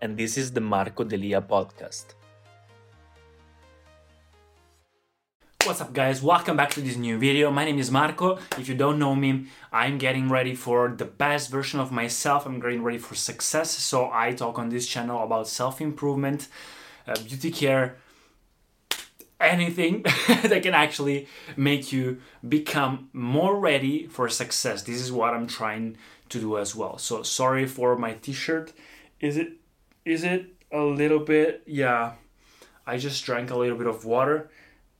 [0.00, 2.14] and this is the Marco Delia podcast.
[5.64, 7.50] What's up guys, welcome back to this new video.
[7.50, 8.38] My name is Marco.
[8.56, 12.46] If you don't know me, I'm getting ready for the best version of myself.
[12.46, 13.72] I'm getting ready for success.
[13.72, 16.48] So I talk on this channel about self-improvement,
[17.06, 17.96] uh, beauty care,
[19.40, 24.82] anything that can actually make you become more ready for success.
[24.82, 25.98] This is what I'm trying
[26.30, 26.96] to do as well.
[26.98, 28.72] So sorry for my t-shirt.
[29.20, 29.58] Is it
[30.08, 31.62] is it a little bit?
[31.66, 32.12] Yeah.
[32.86, 34.50] I just drank a little bit of water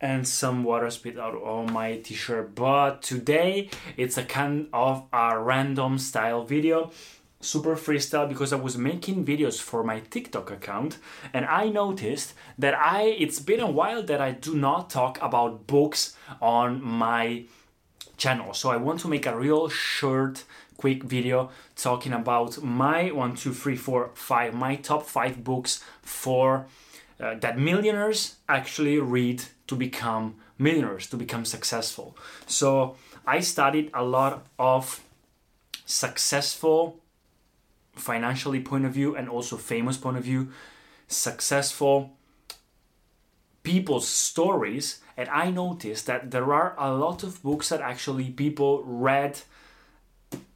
[0.00, 2.54] and some water spit out on my t-shirt.
[2.54, 6.90] But today it's a kind of a random style video.
[7.40, 10.98] Super freestyle because I was making videos for my TikTok account.
[11.32, 15.66] And I noticed that I it's been a while that I do not talk about
[15.66, 17.44] books on my
[18.18, 20.44] channel so I want to make a real short
[20.76, 26.66] quick video talking about my one two three four five my top five books for
[27.20, 32.16] uh, that millionaires actually read to become millionaires, to become successful.
[32.46, 32.96] So
[33.26, 35.00] I studied a lot of
[35.84, 37.00] successful
[37.94, 40.52] financially point of view and also famous point of view,
[41.08, 42.16] successful
[43.62, 48.84] people's stories and I noticed that there are a lot of books that actually people
[48.84, 49.40] read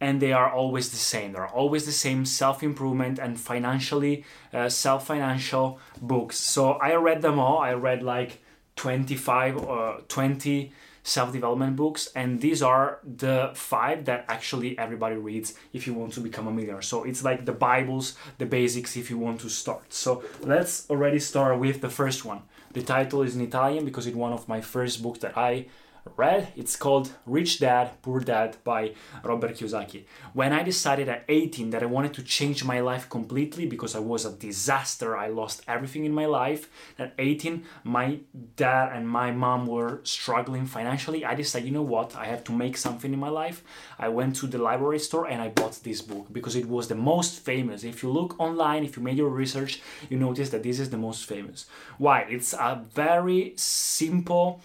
[0.00, 1.32] and they are always the same.
[1.32, 6.38] They're always the same self improvement and financially uh, self financial books.
[6.38, 7.58] So I read them all.
[7.58, 8.40] I read like
[8.76, 10.72] 25 or uh, 20
[11.02, 16.12] self development books, and these are the five that actually everybody reads if you want
[16.12, 16.82] to become a millionaire.
[16.82, 19.92] So it's like the Bibles, the basics if you want to start.
[19.92, 22.42] So let's already start with the first one.
[22.72, 25.66] The title is in Italian because it's one of my first books that I
[26.16, 26.48] read.
[26.56, 30.04] It's called Rich Dad, Poor Dad by Robert Kiyosaki.
[30.32, 34.00] When I decided at 18 that I wanted to change my life completely because I
[34.00, 36.68] was a disaster, I lost everything in my life.
[36.98, 38.20] At 18, my
[38.56, 41.24] dad and my mom were struggling financially.
[41.24, 43.62] I decided, you know what, I have to make something in my life.
[43.98, 46.94] I went to the library store and I bought this book because it was the
[46.94, 47.84] most famous.
[47.84, 50.96] If you look online, if you made your research, you notice that this is the
[50.96, 51.66] most famous.
[51.98, 52.26] Why?
[52.28, 54.60] It's a very simple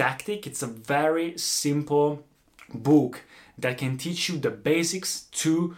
[0.00, 0.46] tactic.
[0.46, 2.24] It's a very simple
[2.72, 3.20] book
[3.58, 5.10] that can teach you the basics
[5.42, 5.76] to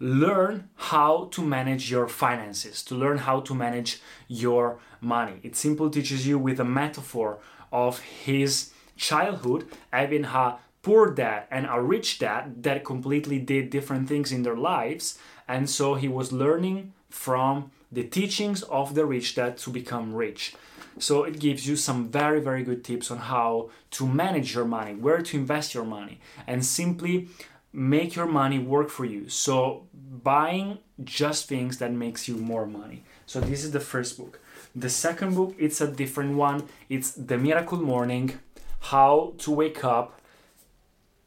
[0.00, 5.36] learn how to manage your finances, to learn how to manage your money.
[5.44, 7.38] It simply teaches you with a metaphor
[7.70, 14.08] of his childhood having a poor dad and a rich dad that completely did different
[14.08, 15.16] things in their lives.
[15.46, 20.56] And so he was learning from the teachings of the rich dad to become rich.
[20.98, 24.94] So it gives you some very, very good tips on how to manage your money,
[24.94, 27.28] where to invest your money, and simply
[27.72, 29.28] make your money work for you.
[29.28, 33.04] So buying just things that makes you more money.
[33.26, 34.40] So this is the first book.
[34.74, 36.68] The second book, it's a different one.
[36.88, 38.38] It's The Miracle Morning,
[38.80, 40.20] how to wake up,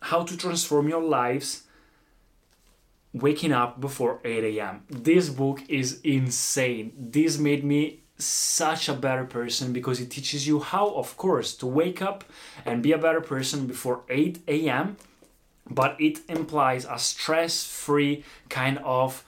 [0.02, 1.64] how to transform your lives
[3.14, 4.84] waking up before 8 a.m.
[4.90, 6.94] This book is insane.
[6.98, 11.66] This made me such a better person because it teaches you how, of course, to
[11.68, 12.24] wake up
[12.66, 14.98] and be a better person before 8 a.m.
[15.70, 19.24] But it implies a stress free kind of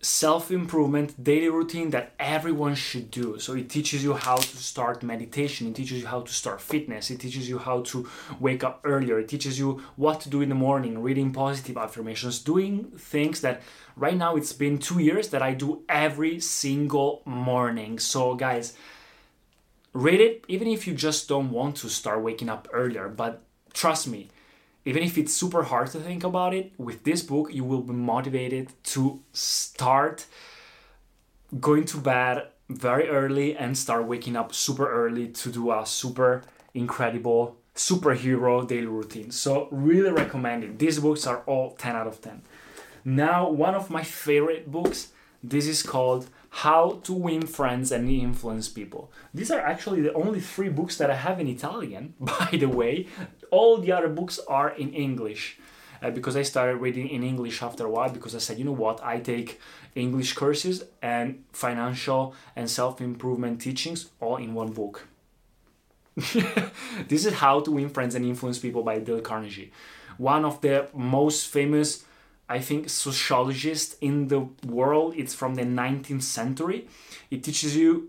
[0.00, 3.38] self improvement daily routine that everyone should do.
[3.38, 7.10] So it teaches you how to start meditation, it teaches you how to start fitness,
[7.10, 8.08] it teaches you how to
[8.38, 12.38] wake up earlier, it teaches you what to do in the morning, reading positive affirmations,
[12.38, 13.62] doing things that
[13.96, 17.98] right now it's been two years that I do every single morning.
[17.98, 18.74] So, guys,
[19.92, 23.42] read it even if you just don't want to start waking up earlier, but
[23.72, 24.28] trust me
[24.88, 27.92] even if it's super hard to think about it, with this book, you will be
[27.92, 30.24] motivated to start
[31.60, 36.42] going to bed very early and start waking up super early to do a super
[36.72, 39.30] incredible superhero daily routine.
[39.30, 40.78] So, really recommend it.
[40.78, 42.40] These books are all 10 out of 10.
[43.04, 45.08] Now, one of my favorite books,
[45.42, 49.12] this is called how to Win Friends and Influence People.
[49.34, 53.06] These are actually the only three books that I have in Italian, by the way.
[53.50, 55.58] All the other books are in English.
[56.00, 58.70] Uh, because I started reading in English after a while because I said, you know
[58.70, 59.60] what, I take
[59.96, 65.08] English courses and financial and self improvement teachings all in one book.
[67.08, 69.72] this is How to Win Friends and Influence People by Dale Carnegie.
[70.18, 72.04] One of the most famous
[72.48, 75.14] I think, sociologist in the world.
[75.16, 76.88] It's from the 19th century.
[77.30, 78.08] It teaches you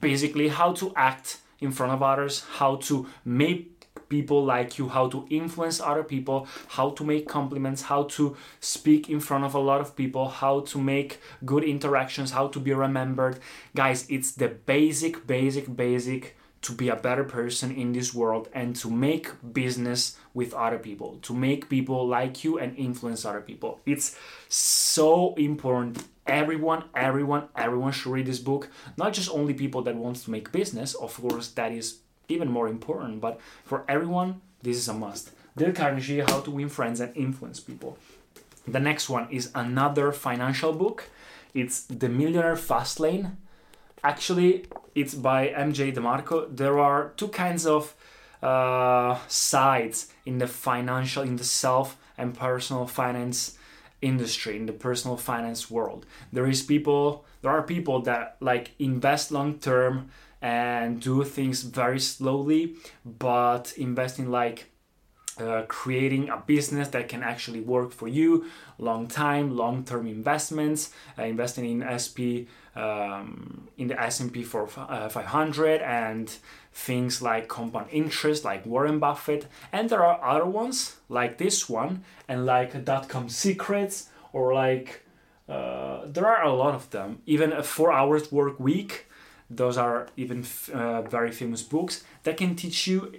[0.00, 3.74] basically how to act in front of others, how to make
[4.08, 9.10] people like you, how to influence other people, how to make compliments, how to speak
[9.10, 12.72] in front of a lot of people, how to make good interactions, how to be
[12.72, 13.38] remembered.
[13.74, 18.74] Guys, it's the basic, basic, basic to be a better person in this world and
[18.76, 23.80] to make business with other people, to make people like you and influence other people.
[23.86, 24.16] It's
[24.48, 26.04] so important.
[26.26, 28.68] Everyone, everyone, everyone should read this book.
[28.96, 32.68] Not just only people that wants to make business, of course, that is even more
[32.68, 35.30] important, but for everyone, this is a must.
[35.56, 37.96] Dale Carnegie, How to Win Friends and Influence People.
[38.66, 41.04] The next one is another financial book.
[41.54, 43.38] It's The Millionaire Fast Lane
[44.04, 46.56] actually it's by MJ DeMarco.
[46.56, 47.94] There are two kinds of
[48.42, 53.56] uh, sides in the financial, in the self and personal finance
[54.00, 56.06] industry, in the personal finance world.
[56.32, 61.98] There is people, there are people that like invest long term and do things very
[61.98, 64.70] slowly, but invest in like
[65.40, 68.46] uh, creating a business that can actually work for you
[68.78, 72.46] long time long term investments uh, investing in sp
[72.76, 76.36] um, in the s&p for uh, 500 and
[76.72, 79.46] things like compound interest like warren buffett.
[79.72, 85.02] And there are other ones like this one and like dot-com secrets or like
[85.48, 87.20] uh, there are a lot of them.
[87.26, 89.06] Even a four hours work week
[89.50, 93.14] those are even uh, very famous books that can teach you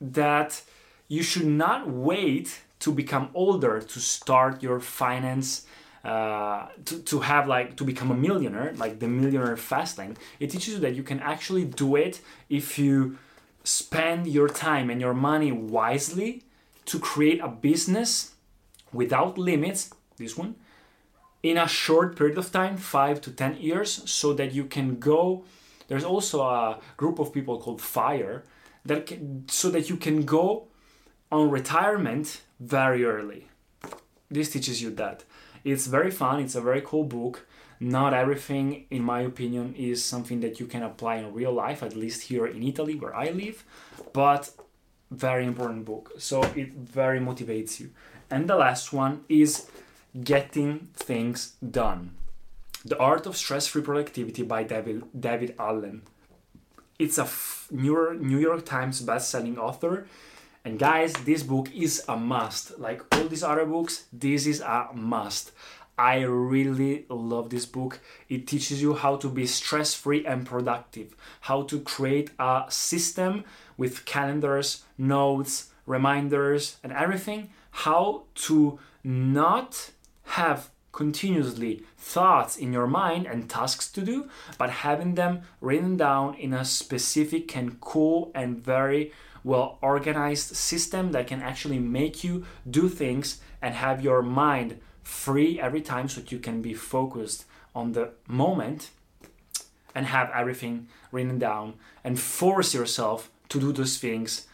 [0.00, 0.62] that
[1.08, 5.66] you should not wait to become older to start your finance
[6.04, 10.50] uh, to, to have like to become a millionaire like the millionaire fast lane it
[10.50, 13.16] teaches you that you can actually do it if you
[13.64, 16.42] spend your time and your money wisely
[16.84, 18.32] to create a business
[18.92, 20.54] without limits this one
[21.42, 25.44] in a short period of time 5 to 10 years so that you can go
[25.88, 28.44] there's also a group of people called fire
[28.84, 30.66] that can, so that you can go
[31.34, 33.48] on retirement very early.
[34.30, 35.24] This teaches you that.
[35.64, 37.46] It's very fun, it's a very cool book.
[37.80, 41.96] Not everything, in my opinion, is something that you can apply in real life, at
[41.96, 43.64] least here in Italy where I live,
[44.12, 44.50] but
[45.10, 46.12] very important book.
[46.18, 47.90] So it very motivates you.
[48.30, 49.66] And the last one is
[50.22, 52.12] Getting Things Done.
[52.84, 56.02] The Art of Stress-Free Productivity by David, David Allen.
[56.98, 57.28] It's a
[57.72, 60.06] New York Times best-selling author
[60.64, 62.78] and guys, this book is a must.
[62.78, 65.52] Like all these other books, this is a must.
[65.98, 68.00] I really love this book.
[68.28, 73.44] It teaches you how to be stress free and productive, how to create a system
[73.76, 79.90] with calendars, notes, reminders, and everything, how to not
[80.24, 86.34] have continuously thoughts in your mind and tasks to do, but having them written down
[86.36, 89.12] in a specific and cool and very
[89.44, 95.60] well organized system that can actually make you do things and have your mind free
[95.60, 98.90] every time so that you can be focused on the moment
[99.94, 104.46] and have everything written down and force yourself to do those things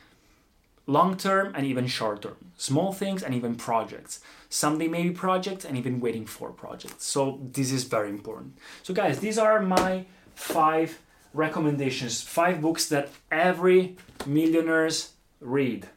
[0.86, 2.36] long term and even short term.
[2.56, 4.20] Small things and even projects.
[4.48, 7.04] Someday maybe projects and even waiting for projects.
[7.04, 8.58] So this is very important.
[8.82, 10.98] So guys these are my five
[11.32, 13.96] recommendations five books that every
[14.26, 15.88] millionaires read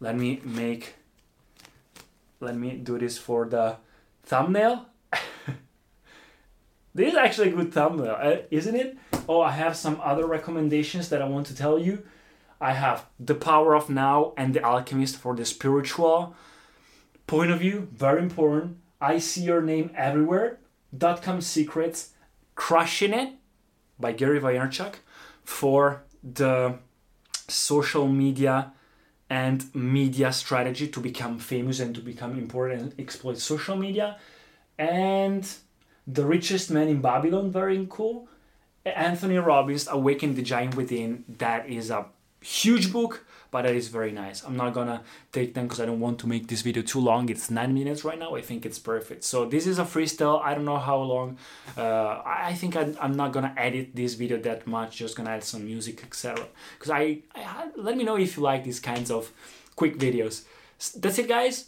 [0.00, 0.94] let me make
[2.40, 3.76] let me do this for the
[4.24, 4.86] thumbnail
[6.94, 8.98] This is actually a good thumbnail, uh, isn't it?
[9.26, 12.04] Oh, I have some other recommendations that I want to tell you.
[12.60, 16.36] I have The Power of Now and The Alchemist for the spiritual
[17.26, 18.76] point of view, very important.
[19.00, 20.58] I See Your Name Everywhere,
[20.96, 22.10] Dot Com Secrets,
[22.54, 23.36] Crushing It
[24.02, 24.96] by Gary Vaynerchuk
[25.44, 26.78] for the
[27.48, 28.72] social media
[29.30, 34.18] and media strategy to become famous and to become important and exploit social media.
[34.78, 35.48] And
[36.06, 38.28] The Richest Man in Babylon, very cool.
[38.84, 42.06] Anthony Robbins, Awaken the Giant Within, that is a
[42.42, 44.42] huge book but it is very nice.
[44.42, 47.28] I'm not gonna take them because I don't want to make this video too long.
[47.28, 48.34] It's nine minutes right now.
[48.34, 49.22] I think it's perfect.
[49.24, 50.42] So this is a freestyle.
[50.42, 51.36] I don't know how long.
[51.76, 54.96] Uh, I think I, am not gonna edit this video that much.
[54.96, 56.46] Just gonna add some music, etc.
[56.78, 59.30] Because I, I let me know if you like these kinds of
[59.76, 60.44] quick videos.
[60.96, 61.66] That's it, guys.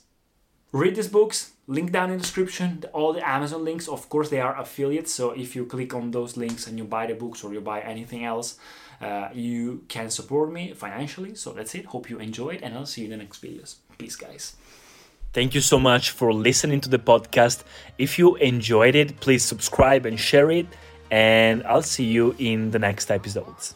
[0.72, 1.52] Read these books.
[1.66, 2.82] Link down in the description.
[2.94, 5.12] All the Amazon links, of course, they are affiliates.
[5.12, 7.80] So if you click on those links and you buy the books or you buy
[7.80, 8.58] anything else,
[9.00, 11.34] uh, you can support me financially.
[11.34, 11.86] So that's it.
[11.86, 13.76] Hope you enjoyed, and I'll see you in the next videos.
[13.98, 14.56] Peace, guys.
[15.32, 17.64] Thank you so much for listening to the podcast.
[17.98, 20.66] If you enjoyed it, please subscribe and share it.
[21.10, 23.74] And I'll see you in the next episodes.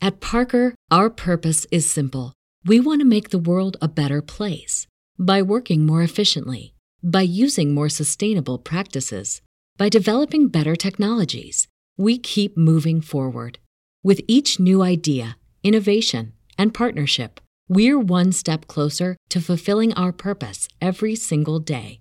[0.00, 2.32] At Parker, our purpose is simple.
[2.64, 4.86] We want to make the world a better place
[5.18, 9.42] by working more efficiently, by using more sustainable practices,
[9.76, 11.68] by developing better technologies.
[11.96, 13.58] We keep moving forward
[14.04, 20.68] with each new idea, innovation, and partnership, we're one step closer to fulfilling our purpose
[20.80, 22.00] every single day.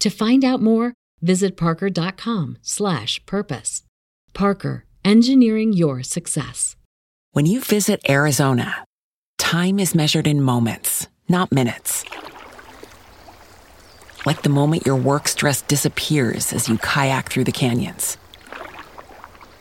[0.00, 0.92] To find out more,
[1.22, 3.82] visit parker.com/purpose.
[4.34, 6.74] Parker, engineering your success.
[7.32, 8.84] When you visit Arizona,
[9.38, 12.04] time is measured in moments, not minutes.
[14.26, 18.18] Like the moment your work stress disappears as you kayak through the canyons